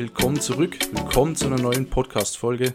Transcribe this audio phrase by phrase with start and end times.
[0.00, 2.72] Willkommen zurück, willkommen zu einer neuen Podcast-Folge.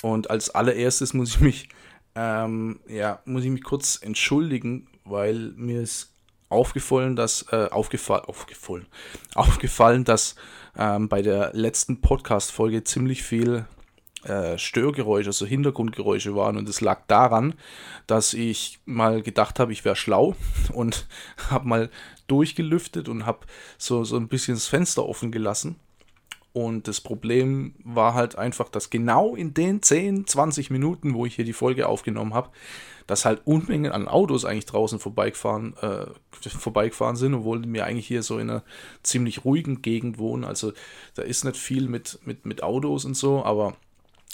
[0.00, 1.68] Und als allererstes muss ich mich,
[2.14, 6.14] ähm, ja, muss ich mich kurz entschuldigen, weil mir ist
[6.48, 8.86] aufgefallen, dass, äh, aufgefallen, aufgefallen,
[9.34, 10.34] aufgefallen, dass
[10.74, 13.66] ähm, bei der letzten Podcast-Folge ziemlich viel
[14.24, 16.56] äh, Störgeräusche, also Hintergrundgeräusche waren.
[16.56, 17.52] Und es lag daran,
[18.06, 20.36] dass ich mal gedacht habe, ich wäre schlau
[20.72, 21.06] und
[21.50, 21.90] habe mal
[22.28, 23.40] durchgelüftet und habe
[23.76, 25.76] so, so ein bisschen das Fenster offen gelassen.
[26.52, 31.34] Und das Problem war halt einfach, dass genau in den 10, 20 Minuten, wo ich
[31.34, 32.50] hier die Folge aufgenommen habe,
[33.06, 36.06] dass halt Unmengen an Autos eigentlich draußen vorbeigefahren, äh,
[36.48, 38.62] vorbeigefahren sind, obwohl wir eigentlich hier so in einer
[39.02, 40.44] ziemlich ruhigen Gegend wohnen.
[40.44, 40.72] Also
[41.14, 43.74] da ist nicht viel mit, mit, mit Autos und so, aber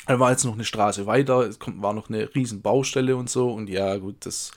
[0.07, 3.51] da war jetzt noch eine Straße weiter, es war noch eine riesen Baustelle und so.
[3.51, 4.53] Und ja, gut, das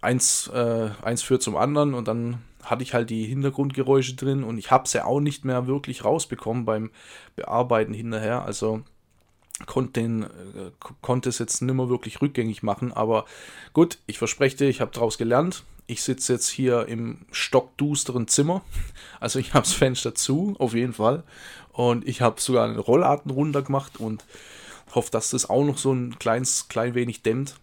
[0.00, 4.58] eins, äh, eins führt zum anderen und dann hatte ich halt die Hintergrundgeräusche drin und
[4.58, 6.90] ich habe sie auch nicht mehr wirklich rausbekommen beim
[7.36, 8.44] Bearbeiten hinterher.
[8.44, 8.82] Also
[9.66, 12.92] konnte, äh, konnte es jetzt nicht mehr wirklich rückgängig machen.
[12.92, 13.24] Aber
[13.72, 15.64] gut, ich verspreche dir, ich habe daraus gelernt.
[15.86, 18.62] Ich sitze jetzt hier im stockdusteren Zimmer.
[19.20, 21.22] Also ich habe das Fenster zu, auf jeden Fall.
[21.70, 24.24] Und ich habe sogar einen Rollladen runter gemacht und
[24.94, 27.54] hoffe, dass das auch noch so ein kleines, klein wenig dämmt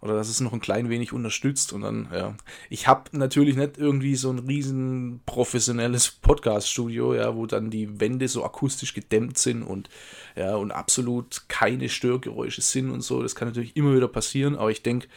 [0.00, 2.34] oder dass es noch ein klein wenig unterstützt und dann, ja.
[2.70, 8.28] Ich habe natürlich nicht irgendwie so ein riesen professionelles Podcast-Studio, ja, wo dann die Wände
[8.28, 9.88] so akustisch gedämmt sind und
[10.36, 13.22] ja, und absolut keine Störgeräusche sind und so.
[13.22, 15.08] Das kann natürlich immer wieder passieren, aber ich denke,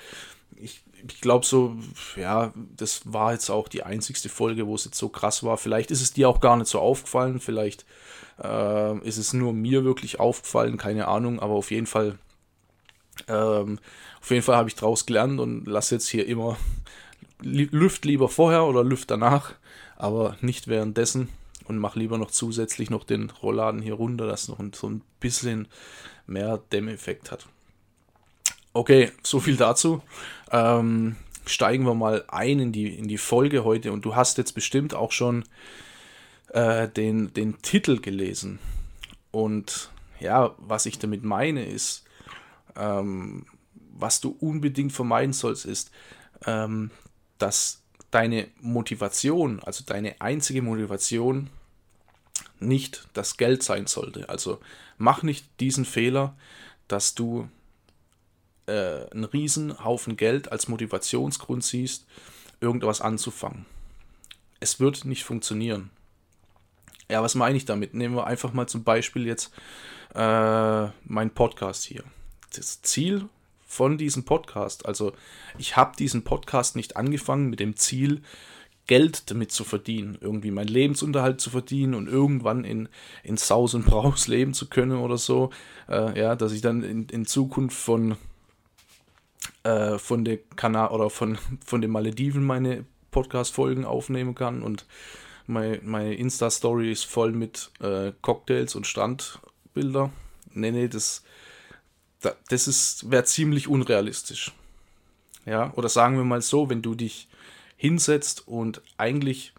[0.55, 1.75] ich, ich glaube so,
[2.15, 5.57] ja, das war jetzt auch die einzigste Folge, wo es jetzt so krass war.
[5.57, 7.85] Vielleicht ist es dir auch gar nicht so aufgefallen, vielleicht
[8.43, 12.17] äh, ist es nur mir wirklich aufgefallen, keine Ahnung, aber auf jeden Fall
[13.27, 13.79] ähm,
[14.21, 16.57] auf jeden Fall habe ich daraus gelernt und lasse jetzt hier immer
[17.41, 19.53] Lüft lieber vorher oder Lüft danach,
[19.97, 21.29] aber nicht währenddessen
[21.65, 25.67] und mache lieber noch zusätzlich noch den Rollladen hier runter, dass noch so ein bisschen
[26.27, 27.47] mehr Dämmeffekt hat.
[28.73, 30.01] Okay, so viel dazu.
[30.51, 34.53] Ähm, steigen wir mal ein in die, in die Folge heute und du hast jetzt
[34.53, 35.43] bestimmt auch schon
[36.49, 38.59] äh, den, den Titel gelesen.
[39.31, 39.89] Und
[40.19, 42.03] ja, was ich damit meine ist,
[42.75, 43.45] ähm,
[43.93, 45.91] was du unbedingt vermeiden sollst, ist,
[46.45, 46.91] ähm,
[47.37, 51.49] dass deine Motivation, also deine einzige Motivation,
[52.59, 54.29] nicht das Geld sein sollte.
[54.29, 54.59] Also
[54.97, 56.35] mach nicht diesen Fehler,
[56.87, 57.47] dass du
[58.67, 62.05] äh, einen riesen Haufen Geld als Motivationsgrund siehst,
[62.59, 63.65] irgendwas anzufangen.
[64.59, 65.89] Es wird nicht funktionieren.
[67.09, 67.93] Ja, was meine ich damit?
[67.93, 69.51] Nehmen wir einfach mal zum Beispiel jetzt
[70.13, 72.03] äh, meinen Podcast hier
[72.57, 73.27] das Ziel
[73.65, 74.85] von diesem Podcast.
[74.85, 75.13] Also
[75.57, 78.21] ich habe diesen Podcast nicht angefangen mit dem Ziel,
[78.87, 82.89] Geld damit zu verdienen, irgendwie meinen Lebensunterhalt zu verdienen und irgendwann in,
[83.23, 85.51] in Saus und Braus leben zu können oder so.
[85.87, 88.17] Äh, ja, dass ich dann in, in Zukunft von,
[89.63, 94.85] äh, von der Kanal oder von, von den Malediven meine Podcast-Folgen aufnehmen kann und
[95.47, 100.11] meine, Insta-Story ist voll mit äh, Cocktails und Strandbilder.
[100.53, 101.23] Nee, nee, das,
[102.21, 104.51] das wäre ziemlich unrealistisch.
[105.45, 107.27] Ja, oder sagen wir mal so, wenn du dich
[107.77, 109.53] hinsetzt und eigentlich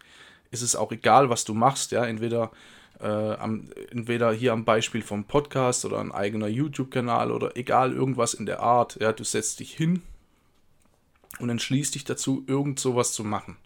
[0.51, 2.51] ist es auch egal, was du machst, ja, entweder
[3.01, 8.33] äh, am, entweder hier am Beispiel vom Podcast oder ein eigener YouTube-Kanal oder egal irgendwas
[8.33, 10.03] in der Art, ja, du setzt dich hin
[11.39, 13.57] und entschließt dich dazu, irgend sowas zu machen.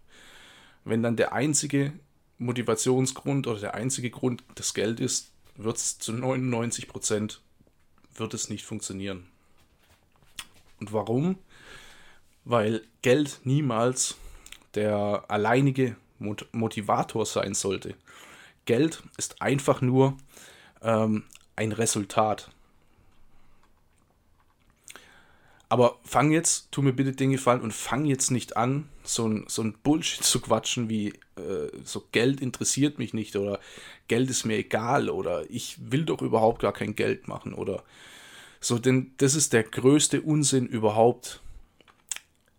[0.86, 1.94] Wenn dann der einzige
[2.40, 7.42] Motivationsgrund oder der einzige Grund das Geld ist, wird es zu 99 Prozent
[8.20, 9.28] wird es nicht funktionieren.
[10.80, 11.38] Und warum?
[12.46, 14.16] Weil Geld niemals
[14.76, 15.96] der alleinige
[16.52, 17.96] Motivator sein sollte.
[18.66, 20.18] Geld ist einfach nur
[20.82, 21.24] ähm,
[21.56, 22.50] ein Resultat.
[25.70, 29.46] Aber fang jetzt, tu mir bitte den Gefallen und fang jetzt nicht an, so ein,
[29.50, 33.60] so ein Bullshit zu quatschen wie äh, so Geld interessiert mich nicht oder
[34.08, 37.84] Geld ist mir egal oder ich will doch überhaupt gar kein Geld machen oder
[38.62, 41.42] so, denn das ist der größte Unsinn überhaupt.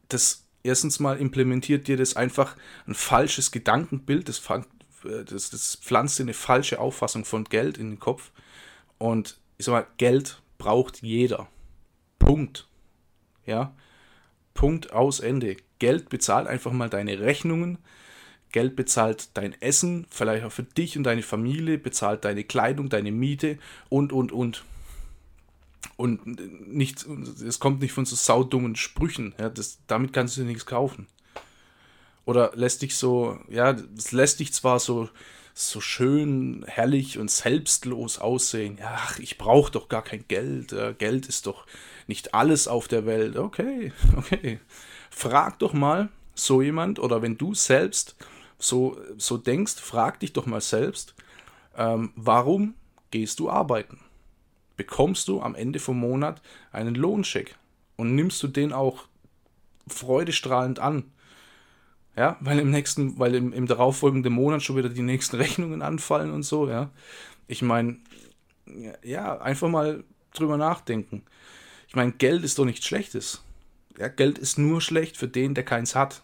[0.09, 2.57] Das erstens mal implementiert dir das einfach
[2.87, 4.43] ein falsches Gedankenbild, das,
[5.03, 8.33] das, das pflanzt dir eine falsche Auffassung von Geld in den Kopf
[8.99, 11.49] Und ich sag mal, Geld braucht jeder.
[12.19, 12.68] Punkt.
[13.49, 13.75] Ja.
[14.53, 15.57] Punkt aus Ende.
[15.79, 17.79] Geld bezahlt einfach mal deine Rechnungen.
[18.53, 23.11] Geld bezahlt dein Essen, vielleicht auch für dich und deine Familie, bezahlt deine Kleidung, deine
[23.11, 23.59] Miete
[23.89, 24.65] und, und, und.
[25.97, 26.27] Und
[26.69, 29.35] nicht, es kommt nicht von so saudummen Sprüchen.
[29.39, 31.07] Ja, das, damit kannst du dir nichts kaufen.
[32.25, 35.09] Oder lässt dich so, ja, es lässt dich zwar so,
[35.59, 38.79] so schön, herrlich und selbstlos aussehen.
[38.83, 40.75] Ach, ich brauche doch gar kein Geld.
[40.99, 41.67] Geld ist doch
[42.07, 43.37] nicht alles auf der Welt.
[43.37, 44.61] Okay, okay.
[45.11, 48.15] Frag doch mal so jemand, oder wenn du selbst
[48.59, 51.15] so, so denkst, frag dich doch mal selbst,
[51.77, 52.75] ähm, warum
[53.11, 53.99] gehst du arbeiten?
[54.77, 56.41] Bekommst du am Ende vom Monat
[56.71, 57.57] einen Lohncheck
[57.97, 59.07] und nimmst du den auch
[59.89, 61.11] freudestrahlend an?
[62.19, 66.33] Ja, weil im nächsten, weil im, im darauffolgenden Monat schon wieder die nächsten Rechnungen anfallen
[66.33, 66.91] und so, ja.
[67.47, 67.99] Ich meine,
[69.05, 70.03] ja, einfach mal
[70.35, 71.23] drüber nachdenken.
[71.87, 73.45] Ich meine, Geld ist doch nichts Schlechtes.
[73.99, 76.23] Ja, Geld ist nur schlecht für den, der keins hat.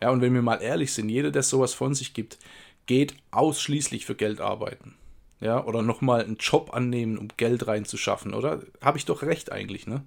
[0.00, 2.38] Ja, und wenn wir mal ehrlich sind, jeder, der sowas von sich gibt,
[2.86, 4.94] geht ausschließlich für Geld arbeiten.
[5.40, 8.62] Ja, oder nochmal einen Job annehmen, um Geld reinzuschaffen, oder?
[8.80, 10.04] Habe ich doch recht eigentlich, ne?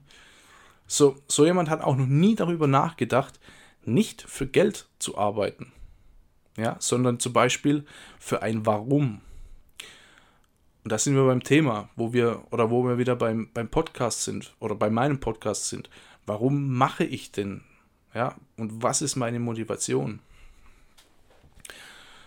[0.92, 3.40] So, so jemand hat auch noch nie darüber nachgedacht,
[3.86, 5.72] nicht für Geld zu arbeiten,
[6.58, 7.86] ja, sondern zum Beispiel
[8.20, 9.22] für ein Warum.
[10.84, 14.24] Und da sind wir beim Thema, wo wir, oder wo wir wieder beim, beim Podcast
[14.24, 15.92] sind, oder bei meinem Podcast sind.
[16.26, 17.62] Warum mache ich denn?
[18.16, 20.20] Ja, und was ist meine Motivation?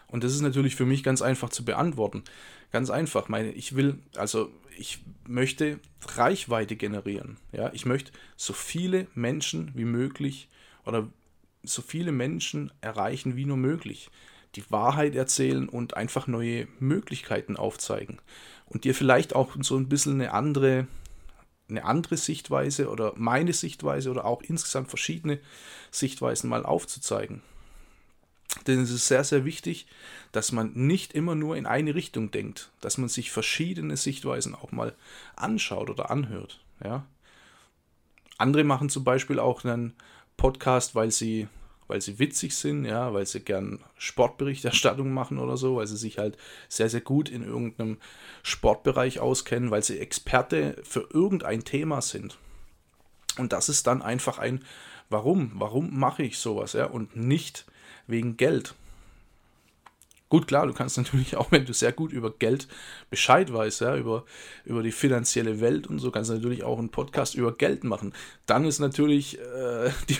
[0.06, 2.22] Und das ist natürlich für mich ganz einfach zu beantworten.
[2.70, 3.28] Ganz einfach.
[3.28, 7.36] Meine, ich will, also ich möchte Reichweite generieren.
[7.52, 10.48] Ja, ich möchte so viele Menschen wie möglich
[10.84, 11.08] oder
[11.62, 14.10] so viele Menschen erreichen wie nur möglich.
[14.56, 18.18] Die Wahrheit erzählen und einfach neue Möglichkeiten aufzeigen.
[18.66, 20.86] Und dir vielleicht auch so ein bisschen eine andere,
[21.68, 25.38] eine andere Sichtweise oder meine Sichtweise oder auch insgesamt verschiedene
[25.90, 27.42] Sichtweisen mal aufzuzeigen.
[28.66, 29.86] Denn es ist sehr, sehr wichtig,
[30.30, 34.72] dass man nicht immer nur in eine Richtung denkt, dass man sich verschiedene Sichtweisen auch
[34.72, 34.94] mal
[35.36, 36.60] anschaut oder anhört.
[36.84, 37.06] Ja?
[38.38, 39.94] Andere machen zum Beispiel auch einen
[40.36, 41.48] Podcast, weil sie,
[41.88, 46.18] weil sie witzig sind, ja, weil sie gern Sportberichterstattung machen oder so, weil sie sich
[46.18, 46.36] halt
[46.68, 47.98] sehr, sehr gut in irgendeinem
[48.42, 52.38] Sportbereich auskennen, weil sie Experte für irgendein Thema sind.
[53.38, 54.64] Und das ist dann einfach ein
[55.12, 55.50] Warum?
[55.54, 56.72] Warum mache ich sowas?
[56.72, 56.86] Ja?
[56.86, 57.66] Und nicht
[58.06, 58.74] wegen Geld.
[60.32, 62.66] Gut, klar, du kannst natürlich auch, wenn du sehr gut über Geld
[63.10, 64.24] Bescheid weißt, ja, über,
[64.64, 68.14] über die finanzielle Welt und so, kannst du natürlich auch einen Podcast über Geld machen.
[68.46, 70.16] Dann ist natürlich äh, die,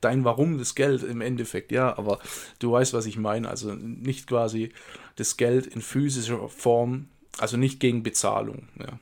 [0.00, 2.20] dein Warum das Geld im Endeffekt, ja, aber
[2.60, 3.48] du weißt, was ich meine.
[3.48, 4.72] Also nicht quasi
[5.16, 7.08] das Geld in physischer Form,
[7.38, 9.00] also nicht gegen Bezahlung, ja.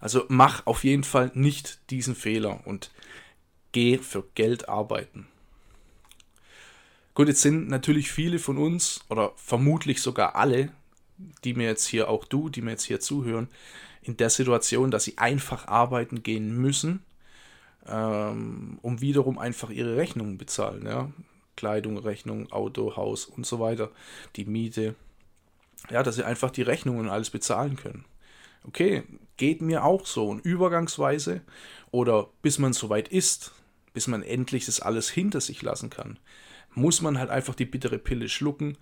[0.00, 2.90] Also mach auf jeden Fall nicht diesen Fehler und
[3.72, 5.26] geh für Geld arbeiten.
[7.14, 10.70] Gut, jetzt sind natürlich viele von uns oder vermutlich sogar alle,
[11.44, 13.48] die mir jetzt hier, auch du, die mir jetzt hier zuhören,
[14.02, 17.04] in der Situation, dass sie einfach arbeiten gehen müssen,
[17.86, 20.86] ähm, um wiederum einfach ihre Rechnungen bezahlen.
[20.86, 21.12] Ja?
[21.56, 23.90] Kleidung, Rechnung, Auto, Haus und so weiter,
[24.34, 24.96] die Miete.
[25.90, 28.06] Ja, dass sie einfach die Rechnungen und alles bezahlen können.
[28.66, 29.04] Okay,
[29.36, 30.28] geht mir auch so.
[30.28, 31.42] Und übergangsweise
[31.92, 33.52] oder bis man soweit ist,
[33.92, 36.18] bis man endlich das alles hinter sich lassen kann,
[36.74, 38.76] muss man halt einfach die bittere Pille schlucken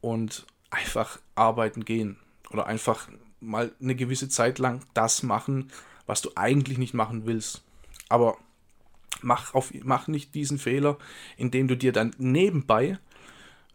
[0.00, 2.18] und einfach arbeiten gehen.
[2.50, 3.08] Oder einfach
[3.40, 5.70] mal eine gewisse Zeit lang das machen,
[6.06, 7.62] was du eigentlich nicht machen willst.
[8.08, 8.38] Aber
[9.20, 10.98] mach, auf, mach nicht diesen Fehler,
[11.36, 12.98] indem du dir dann nebenbei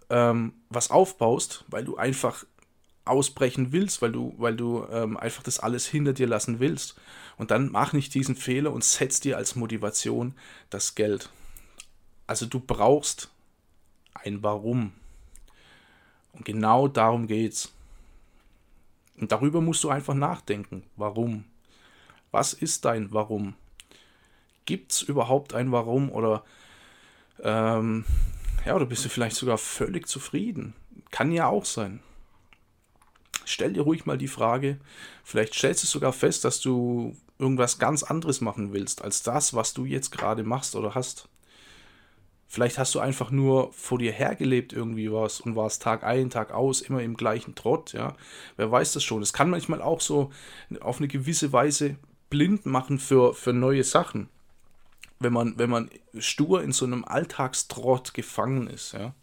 [0.09, 2.45] ähm, was aufbaust, weil du einfach
[3.05, 6.95] ausbrechen willst, weil du, weil du ähm, einfach das alles hinter dir lassen willst.
[7.37, 10.35] Und dann mach nicht diesen Fehler und setz dir als Motivation
[10.69, 11.29] das Geld.
[12.27, 13.31] Also du brauchst
[14.13, 14.93] ein Warum.
[16.33, 17.73] Und genau darum geht's.
[19.19, 20.83] Und darüber musst du einfach nachdenken.
[20.95, 21.45] Warum?
[22.31, 23.55] Was ist dein Warum?
[24.65, 26.43] Gibt es überhaupt ein Warum oder
[27.43, 28.05] ähm,
[28.65, 30.73] ja, oder bist du vielleicht sogar völlig zufrieden?
[31.09, 31.99] Kann ja auch sein.
[33.43, 34.79] Stell dir ruhig mal die Frage,
[35.23, 39.73] vielleicht stellst du sogar fest, dass du irgendwas ganz anderes machen willst, als das, was
[39.73, 41.27] du jetzt gerade machst oder hast.
[42.53, 46.51] Vielleicht hast du einfach nur vor dir hergelebt irgendwie was und warst Tag ein, Tag
[46.51, 48.17] aus, immer im gleichen Trott, ja.
[48.57, 49.21] Wer weiß das schon.
[49.21, 50.31] Es kann manchmal auch so
[50.81, 51.95] auf eine gewisse Weise
[52.29, 54.27] blind machen für, für neue Sachen.
[55.17, 55.89] Wenn man, wenn man
[56.19, 59.15] stur in so einem Alltagstrott gefangen ist, ja.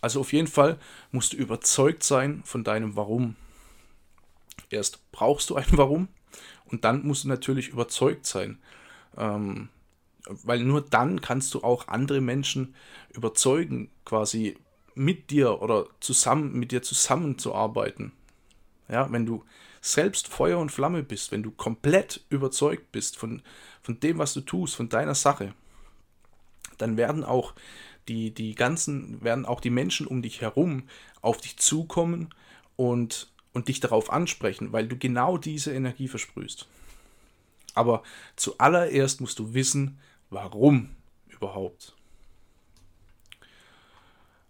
[0.00, 0.76] Also auf jeden Fall
[1.12, 3.36] musst du überzeugt sein von deinem Warum.
[4.70, 6.08] Erst brauchst du ein Warum
[6.64, 8.58] und dann musst du natürlich überzeugt sein.
[9.16, 9.68] Ähm,
[10.26, 12.74] weil nur dann kannst du auch andere Menschen
[13.12, 14.56] überzeugen, quasi
[14.94, 18.12] mit dir oder zusammen mit dir zusammenzuarbeiten.
[18.88, 19.44] Ja, wenn du
[19.80, 23.42] selbst Feuer und Flamme bist, wenn du komplett überzeugt bist von,
[23.82, 25.54] von dem, was du tust, von deiner Sache,
[26.76, 27.54] dann werden auch
[28.08, 30.84] die, die ganzen, werden auch die Menschen um dich herum
[31.22, 32.30] auf dich zukommen
[32.76, 36.66] und, und dich darauf ansprechen, weil du genau diese Energie versprühst.
[37.74, 38.02] Aber
[38.36, 39.98] zuallererst musst du wissen,
[40.30, 40.90] warum
[41.28, 41.94] überhaupt.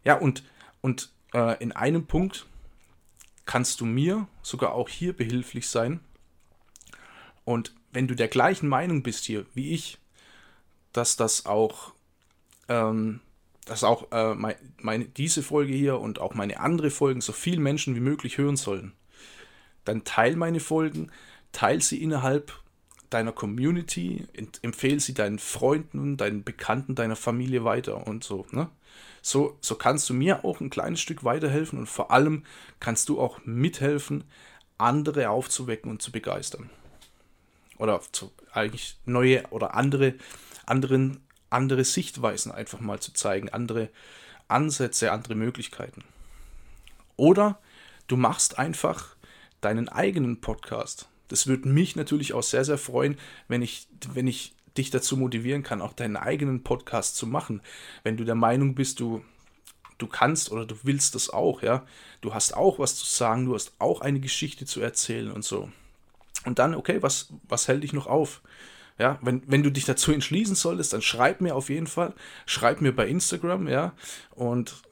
[0.05, 0.45] Ja, und,
[0.81, 2.47] und äh, in einem Punkt
[3.45, 6.01] kannst du mir sogar auch hier behilflich sein.
[7.45, 9.99] Und wenn du der gleichen Meinung bist hier wie ich,
[10.93, 11.93] dass das auch,
[12.69, 13.21] ähm,
[13.65, 17.61] dass auch äh, mein, meine, diese Folge hier und auch meine andere Folgen so viele
[17.61, 18.93] Menschen wie möglich hören sollen,
[19.85, 21.11] dann teil meine Folgen,
[21.53, 22.60] teil sie innerhalb
[23.11, 24.27] deiner Community,
[24.63, 28.47] empfehle sie deinen Freunden, deinen Bekannten, deiner Familie weiter und so.
[28.53, 28.69] Ne?
[29.21, 32.45] So, so kannst du mir auch ein kleines Stück weiterhelfen und vor allem
[32.79, 34.25] kannst du auch mithelfen,
[34.79, 36.71] andere aufzuwecken und zu begeistern.
[37.79, 40.15] Oder zu, eigentlich neue oder andere,
[40.67, 43.91] anderen, andere Sichtweisen einfach mal zu zeigen, andere
[44.49, 46.05] Ansätze, andere Möglichkeiten.
[47.17, 47.59] Oder
[48.07, 49.17] du machst einfach
[49.61, 53.17] deinen eigenen Podcast das würde mich natürlich auch sehr, sehr freuen,
[53.49, 57.63] wenn ich, wenn ich dich dazu motivieren kann, auch deinen eigenen Podcast zu machen.
[58.03, 59.23] Wenn du der Meinung bist, du,
[59.99, 61.87] du kannst oder du willst das auch, ja.
[62.21, 65.71] Du hast auch was zu sagen, du hast auch eine Geschichte zu erzählen und so.
[66.45, 68.43] Und dann, okay, was, was hält dich noch auf?
[68.99, 72.13] Ja, wenn, wenn du dich dazu entschließen solltest, dann schreib mir auf jeden Fall.
[72.45, 73.93] Schreib mir bei Instagram, ja.
[74.31, 74.83] Und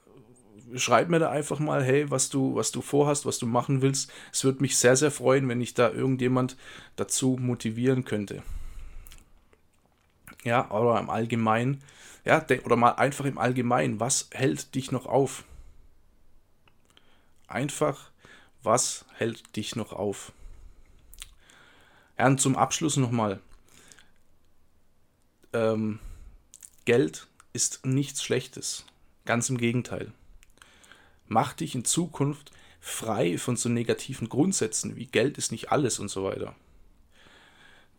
[0.74, 4.12] schreib mir da einfach mal, hey, was du, was du vorhast, was du machen willst.
[4.32, 6.56] Es würde mich sehr, sehr freuen, wenn ich da irgendjemand
[6.96, 8.42] dazu motivieren könnte.
[10.44, 11.82] Ja, oder im Allgemeinen,
[12.24, 15.44] ja, oder mal einfach im Allgemeinen, was hält dich noch auf?
[17.46, 18.10] Einfach,
[18.62, 20.32] was hält dich noch auf?
[22.18, 23.40] Ja, und zum Abschluss nochmal.
[25.52, 25.98] Ähm,
[26.84, 28.84] Geld ist nichts Schlechtes.
[29.24, 30.12] Ganz im Gegenteil.
[31.28, 36.08] Mach dich in Zukunft frei von so negativen Grundsätzen wie Geld ist nicht alles und
[36.08, 36.54] so weiter.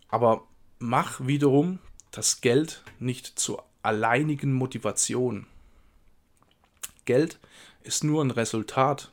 [0.07, 0.47] Aber
[0.79, 1.79] mach wiederum
[2.11, 5.45] das Geld nicht zur alleinigen Motivation.
[7.05, 7.39] Geld
[7.83, 9.11] ist nur ein Resultat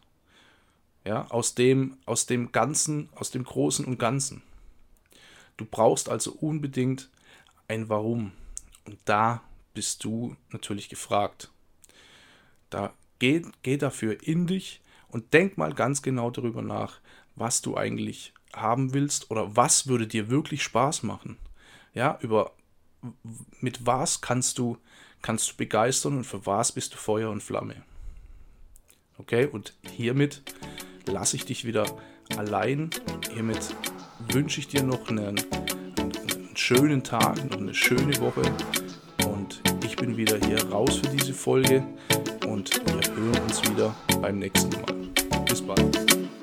[1.05, 4.43] ja, aus, dem, aus dem Ganzen, aus dem Großen und Ganzen.
[5.57, 7.09] Du brauchst also unbedingt
[7.69, 8.33] ein Warum.
[8.85, 9.43] Und da
[9.75, 11.51] bist du natürlich gefragt.
[12.71, 17.01] Da Geh, geh dafür in dich und denk mal ganz genau darüber nach,
[17.35, 21.37] was du eigentlich haben willst oder was würde dir wirklich Spaß machen.
[21.95, 22.53] Ja, über
[23.61, 24.79] mit was kannst du
[25.23, 27.83] kannst du begeistern und für was bist du Feuer und Flamme.
[29.19, 30.43] Okay, und hiermit
[31.07, 31.87] lasse ich dich wieder
[32.37, 32.91] allein.
[33.33, 33.75] Hiermit
[34.31, 35.39] wünsche ich dir noch einen,
[35.99, 38.43] einen schönen Tag und eine schöne Woche.
[39.27, 41.85] Und ich bin wieder hier raus für diese Folge
[42.57, 45.45] und wir hören uns wieder beim nächsten Mal.
[45.47, 46.36] Bis bald.